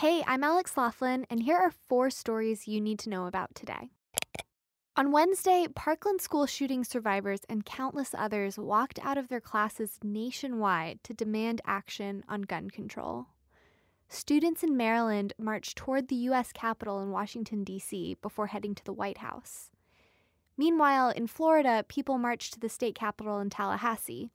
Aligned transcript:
Hey, 0.00 0.24
I'm 0.26 0.42
Alex 0.42 0.78
Laughlin, 0.78 1.26
and 1.28 1.42
here 1.42 1.58
are 1.58 1.74
four 1.86 2.08
stories 2.08 2.66
you 2.66 2.80
need 2.80 2.98
to 3.00 3.10
know 3.10 3.26
about 3.26 3.54
today. 3.54 3.90
On 4.96 5.12
Wednesday, 5.12 5.66
Parkland 5.74 6.22
school 6.22 6.46
shooting 6.46 6.84
survivors 6.84 7.40
and 7.50 7.66
countless 7.66 8.14
others 8.16 8.56
walked 8.56 8.98
out 9.02 9.18
of 9.18 9.28
their 9.28 9.42
classes 9.42 9.98
nationwide 10.02 11.04
to 11.04 11.12
demand 11.12 11.60
action 11.66 12.24
on 12.30 12.40
gun 12.40 12.70
control. 12.70 13.26
Students 14.08 14.62
in 14.62 14.74
Maryland 14.74 15.34
marched 15.38 15.76
toward 15.76 16.08
the 16.08 16.16
U.S. 16.30 16.50
Capitol 16.50 17.02
in 17.02 17.10
Washington, 17.10 17.62
D.C., 17.62 18.16
before 18.22 18.46
heading 18.46 18.74
to 18.76 18.84
the 18.86 18.94
White 18.94 19.18
House. 19.18 19.68
Meanwhile, 20.56 21.10
in 21.10 21.26
Florida, 21.26 21.84
people 21.86 22.16
marched 22.16 22.54
to 22.54 22.58
the 22.58 22.70
state 22.70 22.94
capitol 22.94 23.38
in 23.38 23.50
Tallahassee. 23.50 24.30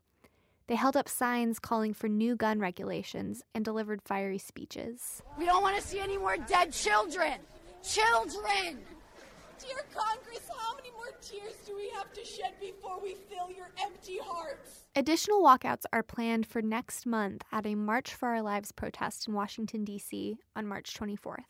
They 0.68 0.76
held 0.76 0.98
up 0.98 1.08
signs 1.08 1.60
calling 1.60 1.94
for 1.94 2.08
new 2.08 2.36
gun 2.36 2.60
regulations 2.60 3.44
and 3.54 3.64
delivered 3.64 4.02
fiery 4.02 4.40
speeches. 4.40 5.22
We 5.38 5.46
don't 5.46 5.62
want 5.62 5.76
to 5.76 5.82
see 5.82 6.00
any 6.00 6.18
more 6.18 6.38
dead 6.38 6.74
children! 6.74 7.40
Children! 7.84 8.80
Dear 9.60 9.86
Congress, 9.94 10.50
how 10.58 10.76
many 10.76 10.92
more 10.92 11.12
tears 11.22 11.56
do 11.66 11.76
we 11.76 11.90
have 11.92 12.12
to 12.14 12.26
shed 12.26 12.54
before 12.60 13.00
we 13.02 13.14
fill 13.14 13.52
your 13.52 13.70
empty 13.82 14.18
hearts? 14.18 14.86
Additional 14.96 15.42
walkouts 15.42 15.84
are 15.94 16.04
planned 16.04 16.48
for 16.48 16.62
next 16.62 17.06
month 17.06 17.44
at 17.52 17.66
a 17.66 17.76
March 17.76 18.14
for 18.14 18.30
Our 18.30 18.42
Lives 18.42 18.72
protest 18.72 19.28
in 19.28 19.34
Washington, 19.34 19.86
D.C. 19.86 20.38
on 20.56 20.68
March 20.68 20.94
24th. 20.94 21.46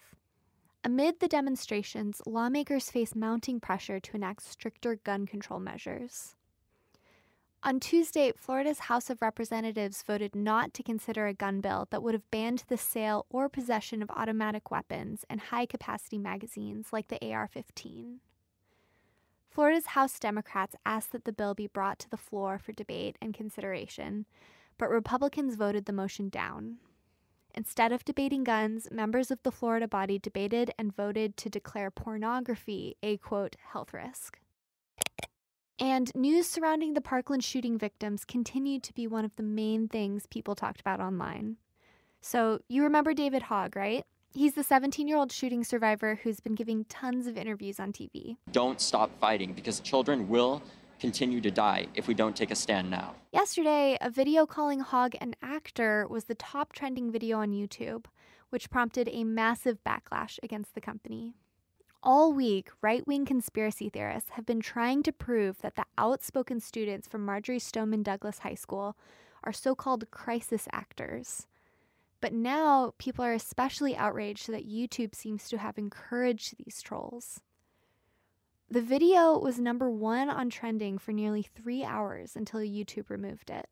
Amid 0.83 1.19
the 1.19 1.27
demonstrations, 1.27 2.21
lawmakers 2.27 2.91
face 2.91 3.15
mounting 3.15 3.59
pressure 3.59 3.99
to 3.99 4.15
enact 4.15 4.43
stricter 4.43 4.97
gun 5.03 5.25
control 5.25 5.59
measures. 5.59 6.35
On 7.65 7.79
Tuesday, 7.79 8.31
Florida's 8.37 8.77
House 8.77 9.09
of 9.09 9.23
Representatives 9.23 10.03
voted 10.03 10.35
not 10.35 10.71
to 10.75 10.83
consider 10.83 11.25
a 11.25 11.33
gun 11.33 11.61
bill 11.61 11.87
that 11.89 12.03
would 12.03 12.13
have 12.13 12.29
banned 12.29 12.63
the 12.67 12.77
sale 12.77 13.25
or 13.27 13.49
possession 13.49 14.03
of 14.03 14.11
automatic 14.11 14.69
weapons 14.69 15.25
and 15.31 15.41
high 15.41 15.65
capacity 15.65 16.19
magazines 16.19 16.89
like 16.93 17.07
the 17.07 17.17
AR 17.33 17.47
15. 17.47 18.19
Florida's 19.49 19.87
House 19.87 20.19
Democrats 20.19 20.75
asked 20.85 21.11
that 21.11 21.25
the 21.25 21.33
bill 21.33 21.55
be 21.55 21.65
brought 21.65 21.97
to 21.97 22.09
the 22.11 22.17
floor 22.17 22.59
for 22.59 22.71
debate 22.71 23.17
and 23.19 23.33
consideration, 23.33 24.27
but 24.77 24.91
Republicans 24.91 25.55
voted 25.55 25.85
the 25.85 25.91
motion 25.91 26.29
down. 26.29 26.77
Instead 27.55 27.91
of 27.91 28.05
debating 28.05 28.43
guns, 28.43 28.87
members 28.91 29.31
of 29.31 29.41
the 29.41 29.51
Florida 29.51 29.87
body 29.87 30.19
debated 30.19 30.69
and 30.77 30.95
voted 30.95 31.35
to 31.37 31.49
declare 31.49 31.89
pornography 31.89 32.95
a 33.01 33.17
quote 33.17 33.55
health 33.71 33.91
risk. 33.91 34.37
And 35.79 36.09
news 36.15 36.47
surrounding 36.47 36.93
the 36.93 37.01
Parkland 37.01 37.43
shooting 37.43 37.77
victims 37.77 38.23
continued 38.23 38.81
to 38.83 38.93
be 38.93 39.07
one 39.07 39.25
of 39.25 39.35
the 39.35 39.43
main 39.43 39.89
things 39.89 40.25
people 40.25 40.55
talked 40.55 40.79
about 40.79 41.01
online. 41.01 41.57
So, 42.21 42.59
you 42.69 42.83
remember 42.83 43.13
David 43.13 43.43
Hogg, 43.43 43.75
right? 43.75 44.05
He's 44.33 44.53
the 44.53 44.63
17 44.63 45.07
year 45.07 45.17
old 45.17 45.31
shooting 45.31 45.63
survivor 45.63 46.19
who's 46.23 46.39
been 46.39 46.55
giving 46.55 46.85
tons 46.85 47.27
of 47.27 47.37
interviews 47.37 47.79
on 47.79 47.91
TV. 47.91 48.37
Don't 48.51 48.79
stop 48.79 49.11
fighting 49.19 49.53
because 49.53 49.81
children 49.81 50.29
will 50.29 50.61
continue 50.99 51.41
to 51.41 51.51
die 51.51 51.87
if 51.93 52.07
we 52.07 52.13
don't 52.13 52.35
take 52.35 52.51
a 52.51 52.55
stand 52.55 52.89
now. 52.89 53.13
Yesterday, 53.33 53.97
a 53.99 54.09
video 54.09 54.45
calling 54.45 54.79
Hogg 54.79 55.15
an 55.19 55.35
actor 55.41 56.07
was 56.09 56.23
the 56.23 56.35
top 56.35 56.71
trending 56.71 57.11
video 57.11 57.39
on 57.39 57.51
YouTube, 57.51 58.05
which 58.49 58.69
prompted 58.69 59.09
a 59.11 59.25
massive 59.25 59.83
backlash 59.83 60.39
against 60.41 60.73
the 60.73 60.81
company. 60.81 61.35
All 62.07 62.31
week, 62.33 62.69
right 62.83 63.05
wing 63.07 63.25
conspiracy 63.25 63.89
theorists 63.89 64.29
have 64.33 64.45
been 64.45 64.59
trying 64.59 65.01
to 65.01 65.11
prove 65.11 65.57
that 65.63 65.75
the 65.75 65.85
outspoken 65.97 66.59
students 66.59 67.07
from 67.07 67.25
Marjory 67.25 67.57
Stoneman 67.57 68.03
Douglas 68.03 68.37
High 68.37 68.53
School 68.53 68.95
are 69.43 69.51
so 69.51 69.73
called 69.73 70.11
crisis 70.11 70.67
actors. 70.71 71.47
But 72.21 72.31
now 72.31 72.93
people 72.99 73.25
are 73.25 73.33
especially 73.33 73.97
outraged 73.97 74.51
that 74.51 74.69
YouTube 74.69 75.15
seems 75.15 75.49
to 75.49 75.57
have 75.57 75.79
encouraged 75.79 76.53
these 76.59 76.79
trolls. 76.79 77.41
The 78.69 78.83
video 78.83 79.39
was 79.39 79.59
number 79.59 79.89
one 79.89 80.29
on 80.29 80.51
trending 80.51 80.99
for 80.99 81.11
nearly 81.11 81.41
three 81.41 81.83
hours 81.83 82.35
until 82.35 82.59
YouTube 82.59 83.09
removed 83.09 83.49
it. 83.49 83.67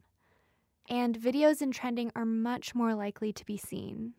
And 0.90 1.20
videos 1.20 1.62
in 1.62 1.70
trending 1.70 2.12
are 2.16 2.26
much 2.26 2.74
more 2.74 2.96
likely 2.96 3.32
to 3.32 3.46
be 3.46 3.58
seen. 3.58 4.16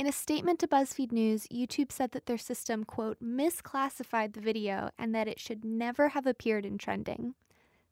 In 0.00 0.06
a 0.06 0.12
statement 0.12 0.58
to 0.60 0.66
BuzzFeed 0.66 1.12
News, 1.12 1.46
YouTube 1.48 1.92
said 1.92 2.12
that 2.12 2.24
their 2.24 2.38
system, 2.38 2.84
quote, 2.84 3.18
misclassified 3.22 4.32
the 4.32 4.40
video 4.40 4.88
and 4.98 5.14
that 5.14 5.28
it 5.28 5.38
should 5.38 5.62
never 5.62 6.08
have 6.08 6.26
appeared 6.26 6.64
in 6.64 6.78
trending. 6.78 7.34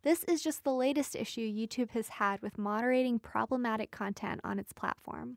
This 0.05 0.25
is 0.25 0.43
just 0.43 0.65
the 0.65 0.73
latest 0.73 1.15
issue 1.15 1.47
YouTube 1.47 1.91
has 1.91 2.09
had 2.09 2.41
with 2.41 2.57
moderating 2.57 3.19
problematic 3.19 3.91
content 3.91 4.41
on 4.43 4.59
its 4.59 4.73
platform. 4.73 5.37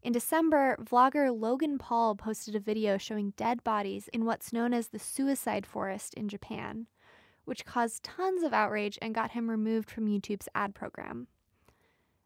In 0.00 0.12
December, 0.12 0.76
vlogger 0.80 1.36
Logan 1.36 1.78
Paul 1.78 2.14
posted 2.14 2.54
a 2.54 2.60
video 2.60 2.96
showing 2.96 3.32
dead 3.36 3.64
bodies 3.64 4.08
in 4.12 4.24
what's 4.24 4.52
known 4.52 4.72
as 4.72 4.86
the 4.86 5.00
suicide 5.00 5.66
forest 5.66 6.14
in 6.14 6.28
Japan, 6.28 6.86
which 7.44 7.64
caused 7.64 8.04
tons 8.04 8.44
of 8.44 8.52
outrage 8.52 9.00
and 9.02 9.16
got 9.16 9.32
him 9.32 9.50
removed 9.50 9.90
from 9.90 10.06
YouTube's 10.06 10.48
ad 10.54 10.76
program. 10.76 11.26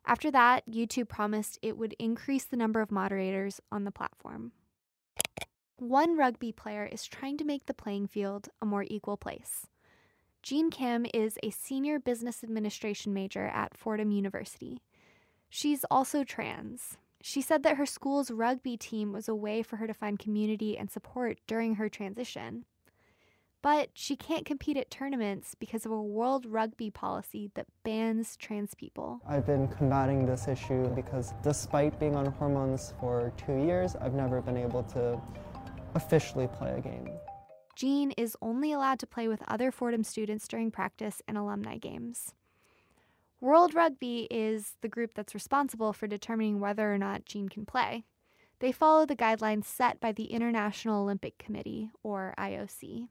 After 0.05 0.31
that, 0.31 0.65
YouTube 0.69 1.09
promised 1.09 1.59
it 1.63 1.79
would 1.79 1.95
increase 1.99 2.45
the 2.45 2.57
number 2.57 2.81
of 2.81 2.91
moderators 2.91 3.61
on 3.71 3.85
the 3.85 3.93
platform. 3.93 4.53
One 5.77 6.17
rugby 6.17 6.53
player 6.53 6.85
is 6.85 7.07
trying 7.07 7.39
to 7.39 7.45
make 7.45 7.67
the 7.67 7.75
playing 7.75 8.09
field 8.09 8.49
a 8.61 8.67
more 8.67 8.85
equal 8.89 9.17
place. 9.17 9.67
Jean 10.43 10.71
Kim 10.71 11.07
is 11.15 11.39
a 11.43 11.51
senior 11.51 12.01
business 12.01 12.43
administration 12.43 13.15
major 13.15 13.47
at 13.47 13.77
Fordham 13.77 14.11
University. 14.11 14.81
She's 15.49 15.85
also 15.91 16.25
trans. 16.25 16.99
She 17.21 17.41
said 17.41 17.63
that 17.63 17.77
her 17.77 17.87
school's 17.87 18.31
rugby 18.31 18.77
team 18.77 19.13
was 19.13 19.29
a 19.29 19.35
way 19.35 19.63
for 19.63 19.77
her 19.77 19.87
to 19.87 19.95
find 19.95 20.19
community 20.19 20.77
and 20.77 20.91
support 20.91 21.39
during 21.47 21.77
her 21.77 21.89
transition. 21.89 22.65
But 23.63 23.91
she 23.95 24.17
can't 24.17 24.45
compete 24.45 24.77
at 24.77 24.91
tournaments 24.91 25.55
because 25.55 25.87
of 25.87 25.93
a 25.93 26.03
world 26.03 26.45
rugby 26.47 26.91
policy 26.91 27.49
that 27.55 27.67
bans 27.85 28.37
trans 28.37 28.75
people. 28.75 29.21
I've 29.27 29.47
been 29.47 29.69
combating 29.69 30.27
this 30.27 30.49
issue 30.49 30.89
because 30.97 31.33
despite 31.45 31.99
being 32.01 32.17
on 32.17 32.27
hormones 32.27 32.93
for 32.99 33.33
two 33.37 33.65
years, 33.65 33.95
I've 34.01 34.15
never 34.15 34.41
been 34.41 34.57
able 34.57 34.83
to 34.85 35.21
officially 35.95 36.49
play 36.49 36.75
a 36.77 36.81
game. 36.81 37.09
Jean 37.77 38.11
is 38.13 38.37
only 38.43 38.73
allowed 38.73 38.99
to 38.99 39.07
play 39.07 39.29
with 39.29 39.43
other 39.47 39.71
Fordham 39.71 40.03
students 40.03 40.49
during 40.49 40.73
practice 40.73 41.23
and 41.29 41.39
alumni 41.39 41.79
games. 41.79 42.35
World 43.41 43.75
Rugby 43.75 44.27
is 44.31 44.75
the 44.83 44.89
group 44.89 45.15
that's 45.15 45.35
responsible 45.35 45.93
for 45.93 46.07
determining 46.09 46.59
whether 46.61 46.93
or 46.93 46.99
not 46.99 47.27
Jean 47.27 47.49
can 47.49 47.65
play. 47.65 48.05
They 48.59 48.73
follow 48.73 49.07
the 49.07 49.17
guidelines 49.17 49.65
set 49.65 50.01
by 50.01 50.13
the 50.13 50.27
International 50.27 51.03
Olympic 51.03 51.39
Committee, 51.39 51.91
or 52.03 52.35
IOC. 52.39 53.09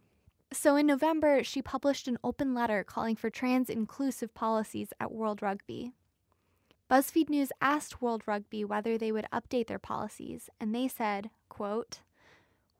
So 0.53 0.75
in 0.75 0.85
November, 0.85 1.43
she 1.43 1.61
published 1.61 2.09
an 2.09 2.17
open 2.23 2.53
letter 2.53 2.83
calling 2.83 3.15
for 3.15 3.29
trans 3.29 3.69
inclusive 3.69 4.33
policies 4.33 4.89
at 4.99 5.11
World 5.11 5.41
Rugby. 5.41 5.93
BuzzFeed 6.89 7.29
News 7.29 7.53
asked 7.61 8.01
World 8.01 8.23
Rugby 8.25 8.65
whether 8.65 8.97
they 8.97 9.13
would 9.13 9.27
update 9.31 9.67
their 9.67 9.79
policies, 9.79 10.49
and 10.59 10.75
they 10.75 10.89
said, 10.89 11.29
quote, 11.47 11.99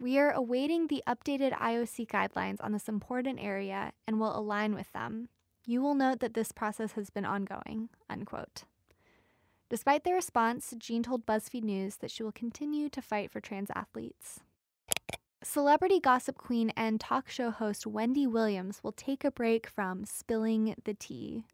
We 0.01 0.19
are 0.19 0.31
awaiting 0.31 0.87
the 0.87 1.01
updated 1.07 1.53
IOC 1.53 2.07
guidelines 2.07 2.57
on 2.59 2.73
this 2.73 2.89
important 2.89 3.39
area 3.41 3.93
and 4.05 4.19
will 4.19 4.37
align 4.37 4.75
with 4.75 4.91
them. 4.91 5.29
You 5.65 5.81
will 5.81 5.95
note 5.95 6.19
that 6.19 6.33
this 6.33 6.51
process 6.51 6.91
has 6.93 7.09
been 7.09 7.23
ongoing, 7.23 7.87
unquote. 8.09 8.63
Despite 9.69 10.03
their 10.03 10.15
response, 10.15 10.73
Jean 10.77 11.03
told 11.03 11.25
BuzzFeed 11.25 11.63
News 11.63 11.95
that 11.97 12.11
she 12.11 12.21
will 12.21 12.33
continue 12.33 12.89
to 12.89 13.01
fight 13.01 13.31
for 13.31 13.39
trans 13.39 13.69
athletes. 13.73 14.41
Celebrity 15.43 15.99
gossip 15.99 16.37
queen 16.37 16.71
and 16.77 16.99
talk 16.99 17.27
show 17.27 17.49
host 17.49 17.87
Wendy 17.87 18.27
Williams 18.27 18.83
will 18.83 18.91
take 18.91 19.25
a 19.25 19.31
break 19.31 19.65
from 19.65 20.05
spilling 20.05 20.75
the 20.83 20.93
tea. 20.93 21.45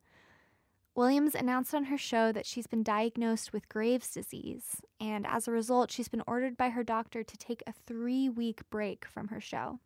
Williams 0.94 1.34
announced 1.34 1.74
on 1.74 1.86
her 1.86 1.98
show 1.98 2.34
that 2.34 2.46
she's 2.46 2.68
been 2.68 2.84
diagnosed 2.84 3.54
with 3.54 3.70
Graves' 3.70 4.12
disease, 4.12 4.82
and 5.00 5.26
as 5.26 5.48
a 5.48 5.52
result, 5.52 5.90
she's 5.90 6.10
been 6.10 6.24
ordered 6.28 6.58
by 6.58 6.70
her 6.70 6.84
doctor 6.84 7.24
to 7.24 7.38
take 7.38 7.64
a 7.66 7.72
three 7.86 8.28
week 8.28 8.70
break 8.70 9.06
from 9.06 9.30
her 9.30 9.40
show. 9.40 9.80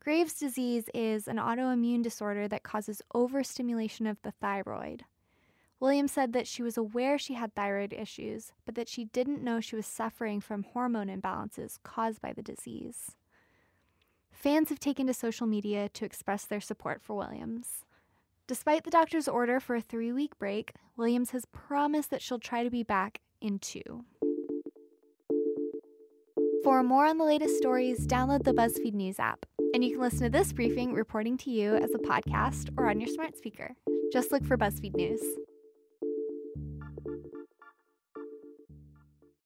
Graves' 0.00 0.34
disease 0.34 0.86
is 0.92 1.28
an 1.28 1.36
autoimmune 1.36 2.02
disorder 2.02 2.48
that 2.48 2.64
causes 2.64 3.00
overstimulation 3.14 4.08
of 4.08 4.20
the 4.22 4.32
thyroid. 4.32 5.04
Williams 5.82 6.12
said 6.12 6.32
that 6.32 6.46
she 6.46 6.62
was 6.62 6.76
aware 6.76 7.18
she 7.18 7.34
had 7.34 7.56
thyroid 7.56 7.92
issues, 7.92 8.52
but 8.64 8.76
that 8.76 8.88
she 8.88 9.06
didn't 9.06 9.42
know 9.42 9.58
she 9.58 9.74
was 9.74 9.84
suffering 9.84 10.40
from 10.40 10.62
hormone 10.62 11.08
imbalances 11.08 11.76
caused 11.82 12.22
by 12.22 12.32
the 12.32 12.40
disease. 12.40 13.16
Fans 14.30 14.68
have 14.68 14.78
taken 14.78 15.08
to 15.08 15.12
social 15.12 15.44
media 15.44 15.88
to 15.88 16.04
express 16.04 16.44
their 16.44 16.60
support 16.60 17.02
for 17.02 17.16
Williams. 17.16 17.84
Despite 18.46 18.84
the 18.84 18.92
doctor's 18.92 19.26
order 19.26 19.58
for 19.58 19.74
a 19.74 19.80
three 19.80 20.12
week 20.12 20.38
break, 20.38 20.72
Williams 20.96 21.30
has 21.30 21.46
promised 21.46 22.10
that 22.10 22.22
she'll 22.22 22.38
try 22.38 22.62
to 22.62 22.70
be 22.70 22.84
back 22.84 23.20
in 23.40 23.58
two. 23.58 24.04
For 26.62 26.84
more 26.84 27.06
on 27.06 27.18
the 27.18 27.24
latest 27.24 27.56
stories, 27.56 28.06
download 28.06 28.44
the 28.44 28.54
BuzzFeed 28.54 28.94
News 28.94 29.18
app. 29.18 29.46
And 29.74 29.82
you 29.82 29.94
can 29.94 30.00
listen 30.00 30.20
to 30.20 30.30
this 30.30 30.52
briefing 30.52 30.92
reporting 30.92 31.36
to 31.38 31.50
you 31.50 31.74
as 31.74 31.90
a 31.92 31.98
podcast 31.98 32.70
or 32.76 32.88
on 32.88 33.00
your 33.00 33.08
smart 33.08 33.36
speaker. 33.36 33.74
Just 34.12 34.30
look 34.30 34.44
for 34.44 34.56
BuzzFeed 34.56 34.94
News. 34.94 35.22